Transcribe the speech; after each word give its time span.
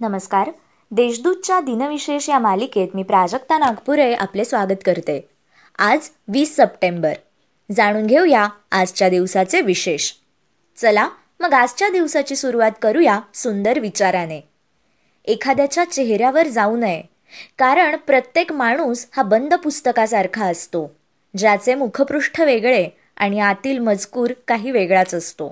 नमस्कार. 0.00 0.50
देशदूतच्या 0.90 1.60
दिनविशेष 1.60 2.28
या 2.28 2.38
मालिकेत 2.38 2.88
मी 2.94 3.02
प्राजक्ता 3.02 3.58
नागपुरे 3.58 4.14
आपले 4.14 4.44
स्वागत 4.44 4.82
करते. 4.86 5.28
आज 5.78 6.08
वीस 6.28 6.56
सप्टेंबर. 6.56 7.12
जाणून 7.72 8.06
घेऊया 8.06 8.48
आजच्या 8.72 9.08
दिवसाचे 9.08 9.60
विशेष. 9.60 10.12
चला 10.76 11.08
मग 11.40 11.52
आजच्या 11.54 11.88
दिवसाची 11.88 12.36
सुरुवात 12.36 12.70
करूया 12.82 13.20
सुंदर 13.34 13.78
विचाराने. 13.78 14.40
एखाद्याच्या 15.24 15.84
चेहऱ्यावर 15.84 16.46
जाऊ 16.46 16.76
नये 16.76 17.02
कारण 17.58 17.96
प्रत्येक 17.96 18.52
माणूस 18.52 19.06
हा 19.12 19.22
बंद 19.22 19.54
पुस्तकासारखा 19.54 20.44
असतो 20.44 20.96
ज्याचे 21.36 21.74
मुखपृष्ठ 21.74 22.40
वेगळे 22.40 22.88
आणि 23.16 23.40
आतील 23.40 23.78
मजकूर 23.78 24.32
काही 24.48 24.70
वेगळाच 24.70 25.14
असतो. 25.14 25.48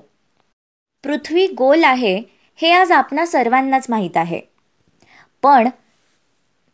पृथ्वी 1.03 1.47
गोल 1.47 1.83
आहे 1.83 2.34
हे 2.57 2.71
आज 2.71 2.91
आपणा 2.91 3.25
सर्वांनाच 3.25 3.85
माहीत 3.89 4.17
आहे. 4.17 4.41
पण 5.43 5.69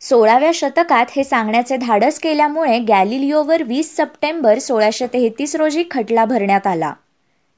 सोळाव्या 0.01 0.51
शतकात 0.53 1.05
हे 1.15 1.23
सांगण्याचे 1.23 1.77
धाडस 1.77 2.19
केल्यामुळे 2.19 2.79
गॅलिलिओवर 2.79 3.63
वीस 3.63 3.97
सप्टेंबर 3.97 4.59
सोळाशे 4.59 5.07
तेहतीस 5.07 5.55
रोजी 5.55 5.83
खटला 5.91 6.25
भरण्यात 6.25 6.67
आला. 6.67 6.93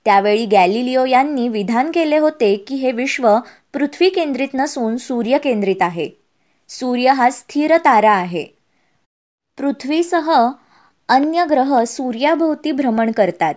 त्यावेळी 0.06 0.46
गॅलिलिओ 0.46 1.06
यांनी 1.06 1.48
विधान 1.48 1.92
केले 1.92 2.18
होते 2.18 2.56
की 2.56 2.76
हे 2.76 2.92
विश्व 2.92 3.38
पृथ्वी 3.74 4.10
केंद्रित 4.10 4.48
नसून 4.54 4.98
सूर्य 4.98 5.38
केंद्रित 5.38 5.82
आहे. 5.82 6.10
सूर्य 6.70 7.12
हा 7.12 7.30
स्थिर 7.30 7.78
तारा 7.78 8.12
आहे. 8.12 8.46
पृथ्वीसह 9.58 10.50
अन्य 11.10 11.46
ग्रह 11.50 11.84
सूर्याभोवती 11.84 12.72
भ्रमण 12.72 13.12
करतात. 13.12 13.56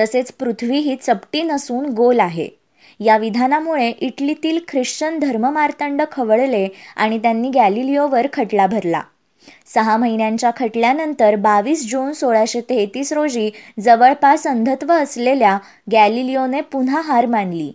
तसेच 0.00 0.32
पृथ्वी 0.32 0.78
ही 0.78 0.96
चपटी 0.96 1.42
नसून 1.42 1.86
गोल 1.86 2.20
आहे. 2.20 2.61
या 3.00 3.16
विधानामुळे 3.16 3.88
इटलीतील 3.88 4.58
ख्रिश्चन 4.68 5.18
धर्ममार्तंड 5.18 6.02
खवळले 6.12 6.68
आणि 6.96 7.18
त्यांनी 7.18 7.50
गॅलिलिओवर 7.50 8.26
खटला 8.32 8.66
भरला. 8.66 9.02
सहा 9.66 9.96
महिन्यांच्या 9.96 10.50
खटल्यानंतर 10.56 11.36
बावीस 11.36 11.90
जून 11.90 12.12
सोळाशे 12.12 12.60
तेहतीस 12.60 13.12
रोजी 13.12 13.50
जवळपास 13.80 14.46
अंधत्व 14.46 14.92
असलेल्या 14.92 15.58
गॅलिलिओने 15.92 16.60
पुन्हा 16.60 17.00
हार 17.00 17.26
मानली. 17.26 17.72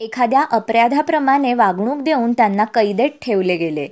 एखाद्या 0.00 0.44
अपराधाप्रमाणे 0.52 1.54
वागणूक 1.54 2.00
देऊन 2.00 2.32
त्यांना 2.32 2.64
कैदेत 2.64 3.10
ठेवले 3.22 3.56
गेले. 3.56 3.88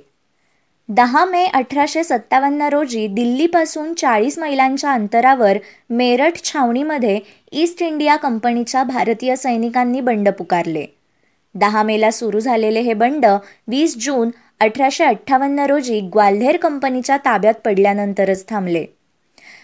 दहा 0.89 1.25
मे 1.25 1.45
अठराशे 1.45 2.03
सत्तावन्न 2.03 2.61
रोजी 2.61 3.07
दिल्लीपासून 3.07 3.93
चाळीस 3.93 4.39
मैलांच्या 4.39 4.91
अंतरावर 4.91 5.57
मेरठ 5.89 6.43
छावणीमध्ये 6.43 7.19
ईस्ट 7.51 7.81
इंडिया 7.81 8.15
कंपनीच्या 8.15 8.83
भारतीय 8.83 9.35
सैनिकांनी 9.35 10.01
बंड 10.01 10.29
पुकारले. 10.29 10.85
दहा 11.55 11.83
मेला 11.83 12.11
सुरू 12.11 12.39
झालेले 12.39 12.79
हे 12.79 12.93
बंड 12.93 13.25
वीस 13.67 13.97
जून 13.99 14.29
अठराशे 14.59 15.03
अठ्ठावन्न 15.03 15.59
रोजी 15.59 16.01
ग्वाल्हेर 16.01 16.57
कंपनीच्या 16.57 17.17
ताब्यात 17.17 17.53
पडल्यानंतरच 17.65 18.49
थांबले. 18.49 18.85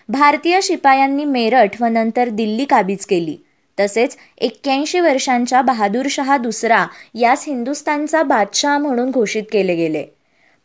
भारतीय 0.09 0.59
शिपायांनी 0.63 1.25
मेरठ 1.25 1.81
व 1.81 1.86
नंतर 1.86 2.30
दिल्ली 2.30 2.66
काबीज 2.66 3.06
केली. 3.06 3.38
तसेच 3.80 4.17
एक्क्याऐंशी 4.38 5.00
वर्षांच्या 5.00 5.61
बहादूर 5.61 6.06
शहा 6.09 6.38
दुसरा 6.38 6.86
यास 7.13 7.44
हिंदुस्थानचा 7.47 8.23
बादशाह 8.23 8.78
म्हणून 8.78 9.11
घोषित 9.11 9.44
केले 9.52 9.75
गेले. 9.75 10.06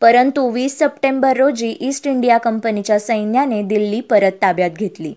परंतु 0.01 0.49
वीस 0.49 0.79
सप्टेंबर 0.79 1.37
रोजी 1.37 1.77
ईस्ट 1.81 2.07
इंडिया 2.07 2.37
कंपनीच्या 2.37 2.99
सैन्याने 2.99 3.61
दिल्ली 3.61 4.01
परत 4.01 4.31
ताब्यात 4.41 4.69
घेतली. 4.69 5.13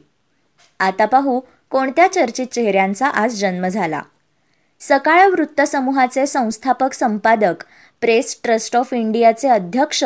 आता 0.81 1.05
पाहू 1.05 1.41
कोणत्या 1.75 2.13
चर्चित 2.13 2.47
चेहऱ्यांचा 2.47 3.07
आज 3.07 3.35
जन्म 3.35 3.69
झाला? 3.69 4.03
सकाळ 4.81 5.27
वृत्तसमूहाचे 5.27 6.27
संस्थापक 6.27 6.93
संपादक 6.93 7.55
प्रेस 8.01 8.41
ट्रस्ट 8.43 8.77
ऑफ 8.77 8.89
इंडियाचे 8.93 9.49
अध्यक्ष 9.49 10.05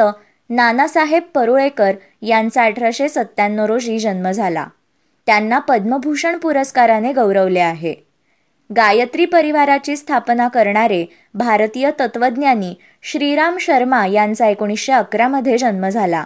नानासाहेब 0.50 1.22
परुळेकर 1.34 1.92
यांचा 2.22 2.65
अठराशे 2.65 3.09
सत्त्याण्णव 3.09 3.65
रोजी 3.65 3.98
जन्म 3.98 4.31
झाला. 4.31 4.66
त्यांना 5.26 5.59
पद्मभूषण 5.59 6.38
पुरस्काराने 6.38 7.12
गौरवले 7.12 7.60
आहे. 7.60 7.94
गायत्री 8.76 9.25
परिवाराची 9.25 9.97
स्थापना 9.97 10.48
करणारे 10.48 11.06
भारतीय 11.34 11.91
तत्वज्ञानी 12.00 12.75
श्रीराम 13.03 13.59
शर्मा 13.59 14.06
यांचा 14.06 14.47
एकोणीसशे 14.47 14.92
अकरामध्ये 14.92 15.59
जन्म 15.59 15.88
झाला. 15.88 16.25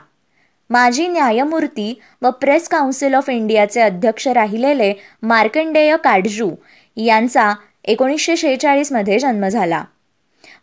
माजी 0.73 1.09
न्यायमूर्ती 1.09 2.01
व 2.23 2.31
प्रेस 2.31 2.69
काउन्सिल 2.69 3.15
ऑफ 3.15 3.29
इंडियाचे 3.31 3.81
अध्यक्ष 3.81 4.29
राहिलेले 4.29 4.95
मार्कंडेय 5.23 5.97
काडजू 6.05 6.51
यांचा 6.97 7.55
एकोणीसशे 7.85 8.37
शेहेचाळीसमध्ये 8.37 9.19
जन्म 9.19 9.49
झाला. 9.49 9.85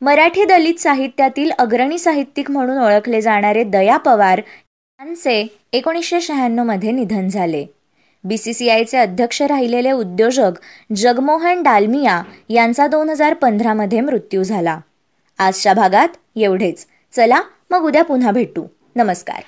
मराठी 0.02 0.44
दलित 0.44 0.80
साहित्यातील 0.80 1.52
अग्रणी 1.52 1.98
साहित्यिक 1.98 2.52
म्हणून 2.52 2.78
ओळखले 2.78 3.22
जाणारे 3.22 3.64
दया 3.64 3.98
पवार 3.98 4.38
यांचे 4.40 5.48
एकोणीसशे 5.74 6.22
शहाण्णवमध्ये 6.22 6.92
निधन 6.92 7.28
झाले. 7.28 7.66
बी 8.24 8.38
सी 8.38 8.54
सी 8.54 8.70
आयचे 8.70 8.98
अध्यक्ष 8.98 9.42
राहिलेले 9.42 9.92
उद्योजक 9.92 10.52
जगमोहन 10.96 11.64
डालमिया 11.64 12.22
यांचा 12.50 12.88
दोन 12.88 13.10
हजार 13.10 13.34
पंधरामध्ये 13.34 14.02
मृत्यू 14.02 14.44
झाला. 14.44 14.80
आजच्या 15.38 15.74
भागात 15.74 16.08
एवढेच. 16.36 16.86
चला 17.16 17.42
मग 17.70 17.80
उद्या 17.80 18.04
पुन्हा 18.04 18.32
भेटू. 18.32 18.66
नमस्कार. 18.96 19.42